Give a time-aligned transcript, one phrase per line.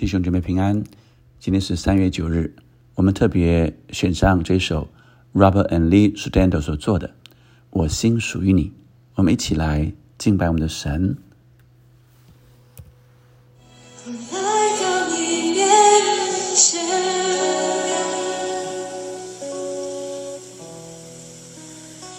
[0.00, 0.82] 弟兄姐妹平安。
[1.38, 2.54] 今天是三月九日，
[2.94, 4.88] 我们特别选上这首
[5.34, 7.08] Robert and Lee Sudando 所做的
[7.68, 8.68] 《我心属于你》，
[9.16, 11.18] 我们一起来敬拜我们的神。
[14.06, 14.14] 来
[14.80, 15.68] 到你面
[16.56, 16.80] 前，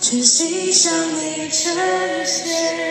[0.00, 1.72] 全心向你呈
[2.26, 2.87] 现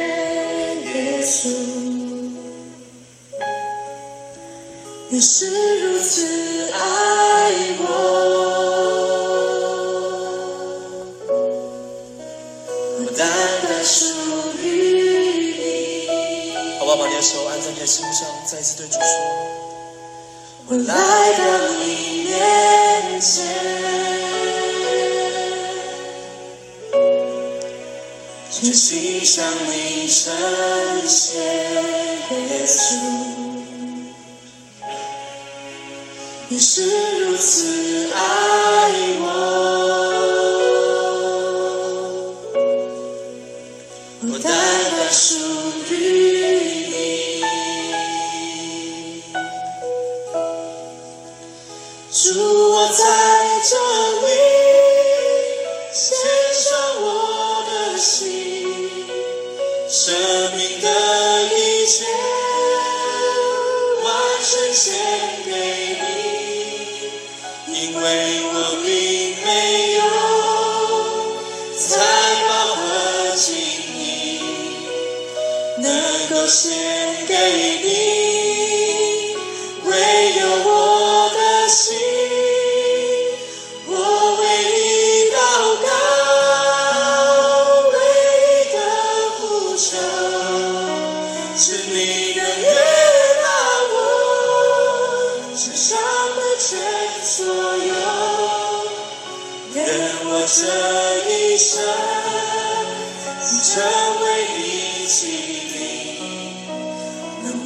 [5.10, 5.48] 你是
[5.80, 6.80] 如此爱
[7.80, 7.84] 我，
[13.00, 13.26] 我单
[13.64, 14.06] 单属
[14.62, 14.66] 于
[15.58, 16.10] 你。
[16.78, 16.98] 好不好？
[16.98, 19.02] 把你的手按在你的心上，再一次对主说：
[20.68, 20.94] 我来
[21.38, 21.44] 到
[21.80, 23.46] 你面前，
[28.52, 30.36] 全心向你呈
[31.08, 32.84] 现耶稣，
[36.50, 36.82] 你是
[37.26, 38.20] 如此爱
[39.20, 39.26] 我，
[44.32, 45.36] 我单单属
[45.92, 45.94] 于
[46.88, 47.44] 你。
[52.10, 52.18] 主，
[52.72, 53.04] 我在
[53.70, 53.76] 这
[54.26, 54.28] 里
[76.48, 76.74] 献
[77.28, 77.36] 给
[77.84, 79.36] 你，
[79.84, 79.92] 唯
[80.40, 81.98] 有我的心，
[83.86, 83.92] 我
[84.40, 84.80] 为你
[85.36, 85.38] 祷
[85.84, 85.88] 告，
[87.92, 87.96] 唯
[88.32, 88.76] 一的
[89.38, 89.42] 呼
[89.76, 89.86] 求，
[91.58, 91.96] 是你
[92.34, 92.66] 的悦
[93.44, 93.46] 纳
[93.92, 93.94] 我
[95.54, 95.92] 身上
[96.38, 96.66] 的全
[97.26, 97.36] 所
[97.78, 97.92] 有，
[99.74, 99.78] 愿
[100.26, 100.58] 我这
[101.30, 101.76] 一生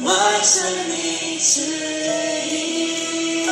[0.04, 1.60] 完成你旨
[2.50, 3.46] 意。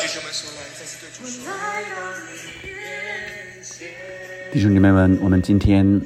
[0.00, 1.52] 弟兄们手来，再次对主说：
[4.52, 6.02] 弟兄姐妹们，我们今天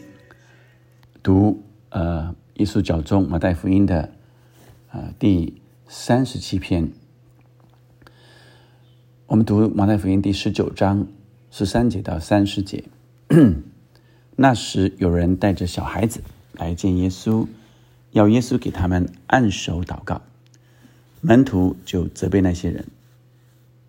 [1.23, 4.13] 读呃耶稣教中马太福音的
[4.93, 6.91] 呃第三十七篇。
[9.27, 11.07] 我们读马太福音第十九章
[11.51, 12.85] 十三节到三十节。
[14.37, 17.47] 那时有人带着小孩子来见耶稣，
[18.13, 20.23] 要耶稣给他们按手祷告。
[21.21, 22.87] 门徒就责备那些人。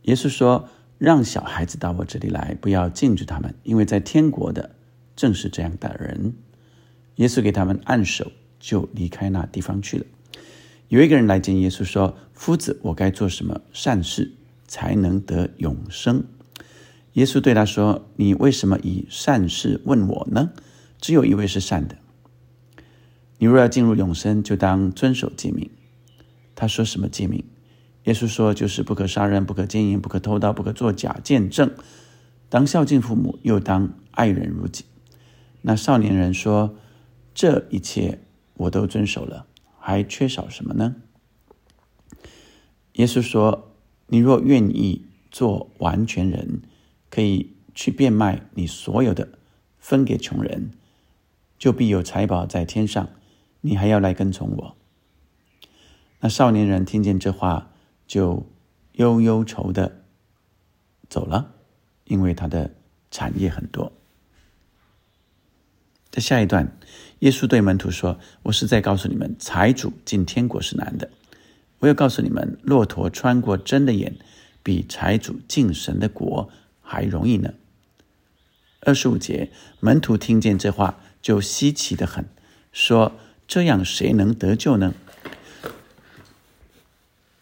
[0.04, 4.72] 耶稣说：“让小孩子到我这里来，不要禁止他们，因为在天国的
[5.16, 6.34] 正是这样的人。”
[7.18, 10.06] 耶稣给他们按手，就离开那地方去了。
[10.88, 14.32] 有一个人来见耶稣说：“夫子，我该做什么善事
[14.68, 16.24] 才能得永生？”
[17.14, 20.52] 耶稣对他说：“你为什么以善事问我呢？
[21.00, 21.96] 只有一位是善的。
[23.40, 25.68] 你若要进入永生，就当遵守诫命。”
[26.54, 27.44] 他说：“什么诫命？”
[28.06, 31.72] 耶稣说：“就是不可杀人，不可奸淫，不可偷盗，不可作假见证，
[32.50, 34.86] 当孝敬父母，又当爱人如己。”
[35.62, 36.76] 那少年人说
[37.36, 38.20] ：“这一切
[38.56, 39.48] 我都遵守了，
[39.80, 40.96] 还缺少什么呢？”
[42.94, 43.72] 耶稣说
[44.08, 46.62] ：“你若愿意做完全人，
[47.10, 49.30] 可以去变卖你所有的，
[49.78, 50.72] 分给穷人，
[51.58, 53.10] 就必有财宝在天上。
[53.62, 54.76] 你还要来跟从我。”
[56.22, 57.72] 那少年人听见这话，
[58.06, 58.46] 就
[58.94, 60.04] 忧忧愁的
[61.10, 61.54] 走了，
[62.04, 62.76] 因为他的
[63.10, 63.92] 产业很多。
[66.12, 66.78] 在下一段，
[67.20, 71.10] 耶稣对门徒说：“我是在告诉你们，财主进天国是难的。
[71.78, 74.18] 我要告诉你们，骆驼穿过针的眼，
[74.64, 76.50] 比财主进神的国
[76.82, 77.54] 还容易呢。”
[78.82, 82.26] 二十五节，门徒听见这话，就稀奇的很，
[82.72, 83.14] 说
[83.50, 84.94] ：“这样谁能得救呢？”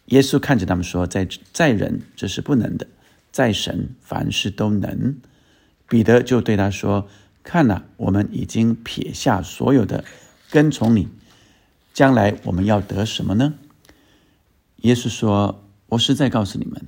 [0.06, 2.88] 耶稣看着他们说：“在在人这是不能的，
[3.32, 5.18] 在神凡事都能。”
[5.90, 7.08] 彼得就对他说
[7.44, 10.06] ：“看呐、我们已经撇下所有的，
[10.50, 11.10] 跟从你，
[11.94, 13.56] 将来我们要得什么呢？”
[14.84, 16.86] 耶稣说：“我实在告诉你们，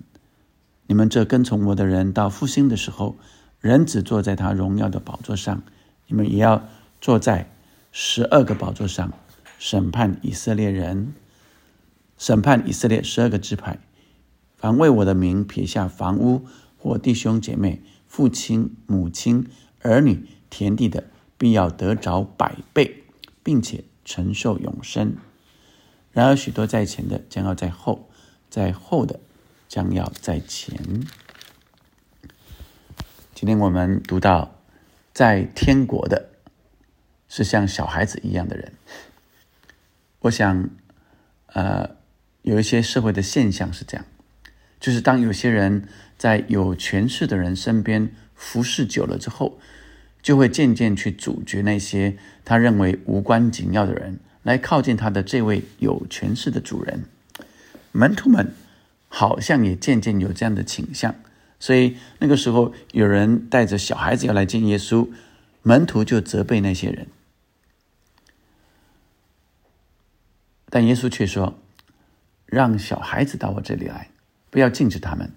[0.88, 3.18] 你们这跟从我的人，到复兴的时候，
[3.60, 5.62] 人只坐在他荣耀的宝座上，
[6.08, 6.70] 你们也要
[7.02, 7.52] 坐在
[7.92, 9.14] 十二个宝座上，
[9.58, 11.14] 审判以色列人。”
[12.20, 13.80] 审判以色列十二个支派，
[14.58, 16.46] 凡为我的名撇下房屋
[16.78, 19.48] 或弟兄姐妹、父亲、母亲、
[19.82, 21.06] 儿女、田地的，
[21.38, 23.06] 必要得着百倍，
[23.42, 25.16] 并且承受永生。
[26.12, 28.10] 然而许多在前的将要在后，
[28.50, 29.22] 在后的
[29.70, 30.78] 将要在前。
[33.34, 34.56] 今天我们读到，
[35.14, 36.29] 在天国的
[37.44, 38.74] 是像小孩子一样的人。
[40.20, 40.70] 我想，
[41.54, 41.90] 呃，
[42.42, 44.06] 有一些社会的现象是这样，
[44.80, 45.88] 就是当有些人
[46.18, 49.58] 在有权势的人身边服侍久了之后，
[50.22, 57.06] 就会渐渐去阻绝那些他认为无关紧要的人来靠近他的这位有权势的主人。
[57.94, 58.54] 门徒们
[59.08, 61.16] 好像也渐渐有这样的倾向。
[61.62, 65.10] 所以那个时候，有人带着小孩子要来见耶稣，
[65.62, 67.08] 门徒就责备那些人，
[70.70, 71.60] 但耶稣却说
[72.46, 74.10] ：“让小孩子到我这里来，
[74.50, 75.32] 不要禁止他们，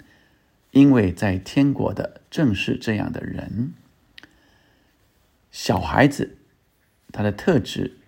[0.71, 3.73] 因为在天国的正是这样的人。
[5.51, 6.39] 小孩子
[7.11, 7.99] 他的特质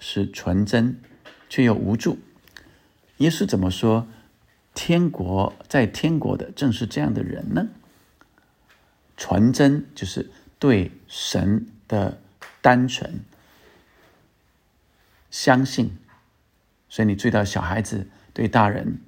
[0.00, 1.00] 是纯真，
[1.48, 2.18] 却又无助。
[3.18, 4.08] 耶稣怎么说？”
[4.74, 7.68] 天国在天国的正是这样的人呢。
[9.18, 12.18] 纯真就是对神的
[12.62, 13.20] 单纯
[15.30, 15.98] 相信，
[16.92, 18.98] 所以你注意到小孩子对大人，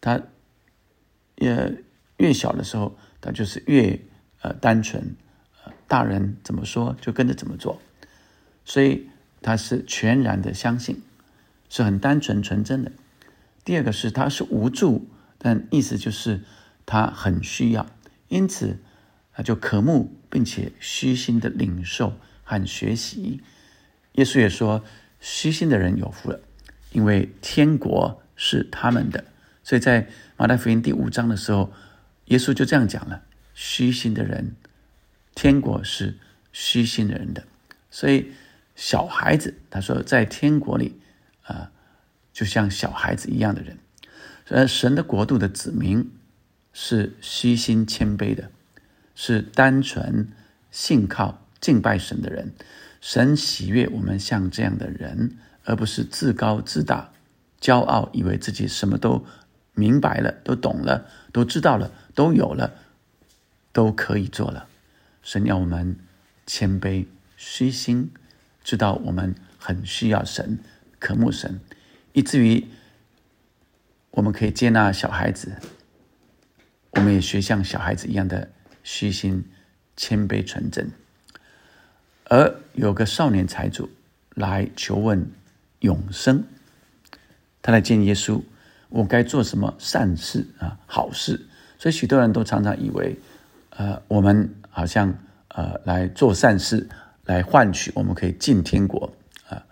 [0.00, 0.20] 他
[1.36, 1.84] 越
[2.16, 4.00] 越小的时候，他就是越
[4.40, 5.14] 呃单纯，
[5.64, 7.80] 呃大人怎么说就跟着怎么做，
[8.64, 9.08] 所以
[9.40, 11.04] 他是全然的相信，
[11.68, 12.90] 是很单纯纯真的。
[13.64, 15.06] 第二个是他是无助，
[15.38, 16.40] 但意思就是
[16.84, 17.86] 他很需要，
[18.26, 18.80] 因此
[19.32, 23.40] 他就渴慕并且虚心的领受和学习。
[24.14, 24.82] 耶稣也说
[25.20, 26.40] ：“虚心的人有福了，
[26.92, 29.24] 因为天国是他们的。”
[29.64, 31.72] 所以在马太福音第五章的时候，
[32.26, 33.22] 耶稣就这样讲了
[33.54, 34.56] ：“虚心的人，
[35.34, 36.18] 天国是
[36.52, 37.44] 虚心的人的。”
[37.90, 38.32] 所以
[38.74, 41.00] 小孩子他说在天国里
[41.42, 41.70] 啊。
[42.32, 43.76] 就像小孩子一样的人，
[44.48, 46.10] 呃神的国度的子民
[46.72, 48.50] 是虚心谦卑的，
[49.14, 50.28] 是单纯
[50.70, 52.52] 信靠敬拜神的人。
[53.00, 55.36] 神喜悦我们像这样的人，
[55.70, 57.12] 而不是自高自大、
[57.60, 59.24] 骄傲，以为自己什么都
[59.72, 62.74] 明白了、都懂了、都知道了、都有了、
[63.72, 64.66] 都可以做了。
[65.22, 65.96] 神要我们
[66.44, 67.06] 谦卑、
[67.36, 68.10] 虚心，
[68.64, 70.58] 知道我们很需要神、
[70.98, 71.60] 渴慕神。
[72.14, 72.66] 以至于
[74.10, 75.52] 我们可以接纳小孩子，
[76.90, 78.50] 我们也学像小孩子一样的
[78.82, 79.44] 虚心、
[79.96, 80.90] 谦卑、纯真。
[82.24, 83.88] 而有个少年财主
[84.34, 85.30] 来求问
[85.80, 86.44] 永生，
[87.60, 88.42] 他来见耶稣，
[88.88, 91.46] 我该做什么善事啊、好事？
[91.78, 93.18] 所以许多人都常常以为，
[93.70, 95.14] 呃，我们好像
[95.48, 96.88] 呃来做善事，
[97.24, 99.12] 来换取我们可以进天国
[99.48, 99.64] 啊，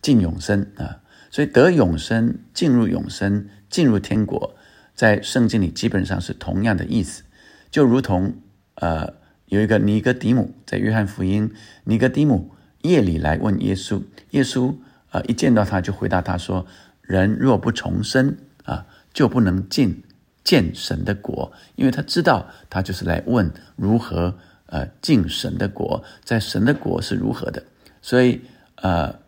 [0.00, 1.00] 进永生啊。
[1.30, 4.54] 所以得永生、进入永生、进入天国，
[4.94, 7.22] 在圣经里基本上是同样的意思，
[7.70, 8.34] 就如同
[8.74, 9.14] 呃
[9.46, 11.52] 有一个尼哥底母在约翰福音，
[11.84, 12.50] 尼哥底母
[12.82, 14.74] 夜里来问耶稣，耶稣
[15.12, 16.66] 啊一见到他就回答他说：
[17.00, 20.02] 人若不重生啊，就不能进
[20.42, 24.36] 见神的国，因为他知道他就是来问如何
[24.66, 27.62] 呃进神的国，在神的国是如何的，
[28.02, 28.40] 所以
[28.74, 29.22] 呃。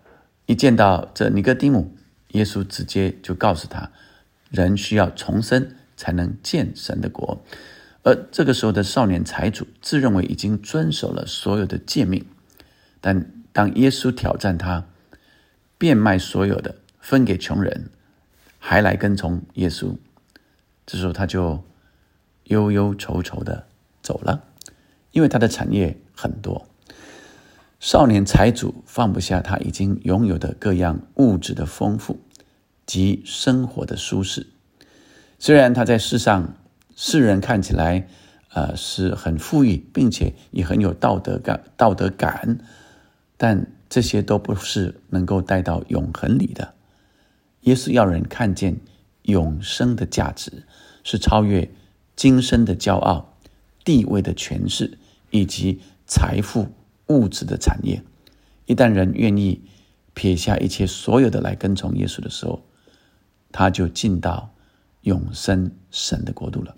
[0.47, 1.97] 一见到这尼哥底母，
[2.33, 3.91] 耶稣直接就告诉他：
[4.51, 5.67] 人需要重生
[5.97, 7.43] 才能见神的国。
[8.03, 12.27] 而这个时候的少年财主自认为已经遵守了所有的诫命，
[13.01, 14.85] 但当耶稣挑战他，
[15.85, 17.91] 变卖所有的分给穷人，
[18.59, 19.99] 还来跟从耶稣，
[20.87, 21.63] 这时候他就
[22.45, 23.67] 忧忧愁愁的
[24.01, 24.45] 走了，
[25.13, 26.67] 因为他的产业很多。
[27.81, 32.19] 少年财主放不下他已经拥有的各样物质的丰富
[32.87, 34.47] 及生活的舒适，
[35.39, 36.55] 虽然他在世上
[36.97, 38.09] 世人看起来，
[38.55, 42.59] 呃是很富裕，并且也很有道德感、道德感，
[43.37, 46.75] 但这些都不是能够带到永恒里的。
[47.61, 48.81] 耶稣要人看见
[49.23, 50.65] 永生的价值，
[51.05, 51.71] 是超越
[52.17, 53.37] 今生的骄傲、
[53.85, 54.99] 地位的权势
[55.31, 56.67] 以及财富。
[57.07, 58.03] 物质的产业，
[58.67, 59.61] 一旦人愿意
[60.13, 62.65] 撇下一切所有的来跟从耶稣的时候，
[63.53, 64.53] 他就进到
[65.03, 66.75] 永生神的国度了。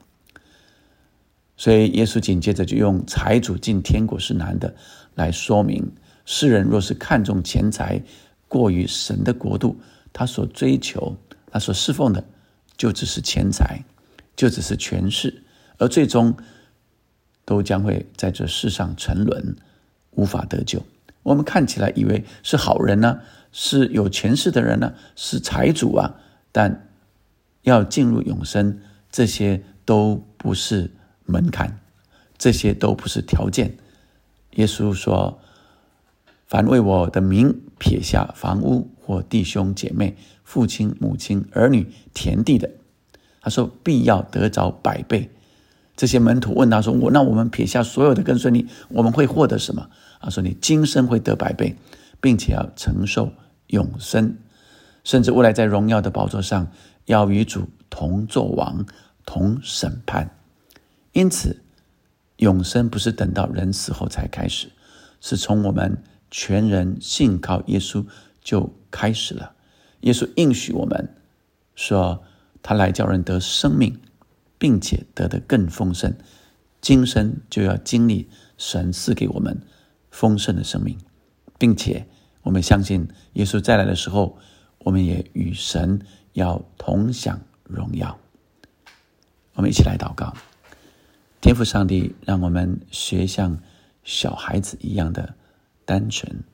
[1.56, 4.74] 所以耶稣紧接着就用财主进天国是难的
[5.14, 5.92] 来说明，
[6.26, 8.02] 世人若是看重钱财
[8.46, 9.80] 过于神的国度，
[10.12, 11.16] 他所追求、
[11.50, 12.22] 他所侍奉的
[12.76, 13.82] 就只是钱财，
[14.36, 15.42] 就只是权势，
[15.78, 16.36] 而最终
[17.46, 19.56] 都将会在这世上沉沦。
[20.12, 20.82] 无法得救，
[21.22, 23.20] 我们看起来以为是好人呢，
[23.52, 26.14] 是有权势的人呢，是财主啊，
[26.52, 26.88] 但
[27.60, 28.80] 要进入永生，
[29.12, 30.90] 这些都不是
[31.26, 31.78] 门槛，
[32.38, 33.76] 这些都不是条件。
[34.52, 35.38] 耶稣说
[36.46, 42.70] ：“凡为我的名撇下房屋或弟兄姐妹、父亲母亲、儿女、田地的，
[43.40, 45.30] 他说必要得着百倍。”
[45.96, 49.88] 这些门徒问他说：“我那我们撇下所有的跟随你，我们会获得什么？”
[50.20, 51.74] 他说：“你今生会得百倍，
[52.20, 53.32] 并且要承受
[53.68, 54.36] 永生，
[55.04, 56.70] 甚至未来在荣耀的宝座上
[57.06, 58.84] 要与主同作王、
[59.24, 60.30] 同审判。
[61.12, 61.62] 因此，
[62.36, 64.68] 永生不是等到人死后才开始，
[65.22, 65.96] 是从我们
[66.30, 68.06] 全人信靠耶稣
[68.42, 69.54] 就开始了。
[70.00, 71.14] 耶稣应许我们
[71.74, 72.22] 说，
[72.62, 74.00] 他来叫人得生命。”
[74.58, 76.16] 并且得的更丰盛，
[76.80, 79.60] 今生就要经历神赐给我们
[80.10, 80.96] 丰盛的生命，
[81.58, 82.06] 并且
[82.40, 84.38] 我们相信耶稣再来的时候，
[84.78, 86.00] 我们也与神
[86.32, 88.18] 要同享荣耀。
[89.52, 90.34] 我们一起来祷告，
[91.42, 93.60] 天父上帝，让我们学像
[94.04, 95.34] 小孩子一样的
[95.86, 96.44] 单纯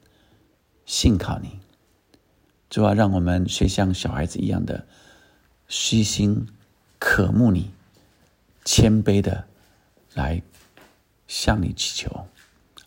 [0.86, 1.58] 信靠你，
[2.70, 4.86] 主要让我们学像小孩子一样的
[5.66, 6.46] 虚心
[7.00, 7.72] 渴慕你。
[8.64, 9.48] 谦卑的
[10.14, 10.40] 来
[11.26, 12.28] 向你祈求，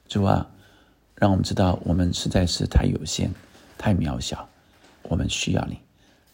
[0.08, 0.50] 主啊，
[1.16, 3.34] 让我们知道我们实在是太有限、
[3.78, 4.48] 太渺小，
[5.04, 5.78] 我们需要你。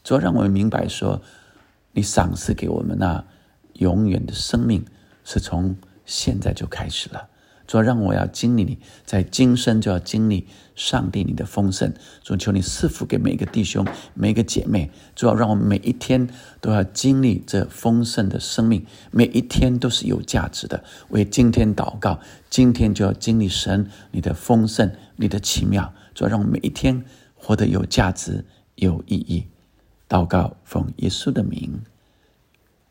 [0.03, 1.20] 主要让我们明白说，
[1.94, 3.25] 你赏赐给我们那
[3.74, 4.86] 永远的生命，
[5.24, 5.75] 是从
[6.06, 7.27] 现在就开始了。
[7.72, 11.94] 主要让我要经历你，在今生就要经历上帝你的丰盛。
[12.22, 14.92] 主求你赐福给每一个弟兄、每一个姐妹。
[15.16, 16.28] 主要让我们每一天
[16.60, 20.84] 都要经历这丰盛的生命，每一天都是有价值的。
[21.12, 25.94] 为今天祷告，今天就要经历神你的丰盛、你的奇妙。
[26.13, 28.44] 主要让我们每一天活得有价值、
[28.75, 29.48] 有意义。
[30.10, 31.80] 祷告奉耶稣的名，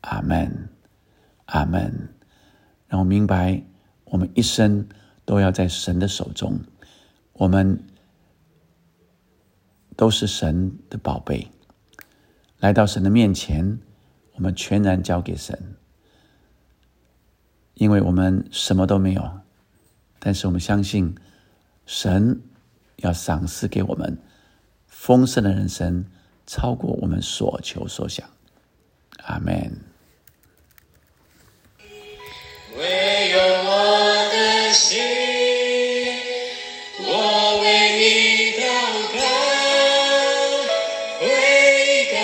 [0.01, 0.71] 阿门，
[1.45, 2.09] 阿门。
[2.89, 3.70] 让我明白。
[4.11, 4.89] 我们一生
[5.25, 6.61] 都要在神的手中，
[7.33, 7.83] 我们
[9.97, 11.49] 都是神的宝贝。
[12.59, 13.79] 来到神的面前，
[14.35, 15.77] 我们全然交给神，
[17.75, 19.41] 因为我们什么都没有，
[20.19, 21.15] 但是我们相信
[21.87, 22.43] 神
[22.97, 24.19] 要赏赐给我们
[24.89, 26.05] 丰盛的人生，
[26.47, 28.29] 超过我们所求所想。
[29.23, 29.85] 阿门。
[33.73, 33.77] 我
[34.33, 34.99] 的心
[36.99, 37.65] 我为
[38.01, 38.03] 你
[38.59, 38.63] 祷
[39.15, 39.19] 告
[41.21, 41.25] 唯
[41.87, 42.17] 一的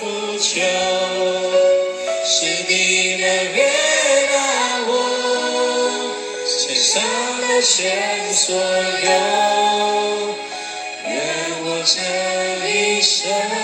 [0.38, 0.48] 求
[2.24, 2.32] 是
[2.70, 2.72] 你
[3.18, 3.58] 的愿
[4.32, 4.36] 望
[4.88, 4.90] 我
[6.46, 9.08] 只上要前所有
[11.04, 11.12] 愿
[11.64, 11.96] 我这
[12.66, 13.57] 一生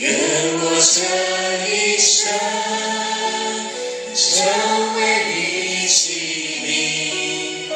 [0.00, 0.08] 愿
[0.60, 1.02] 我这
[1.66, 2.30] 一生
[4.14, 4.46] 成
[4.94, 5.98] 为你器
[6.62, 7.68] 皿，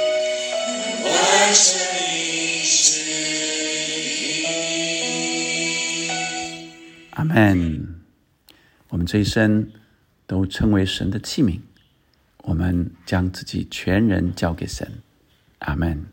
[1.04, 1.12] 完
[1.52, 1.60] 成。
[7.10, 7.88] 阿门。
[8.90, 9.72] 我们这一生
[10.28, 11.58] 都称为神的器皿，
[12.42, 15.02] 我们将自己全人交给神。
[15.58, 16.11] 阿门。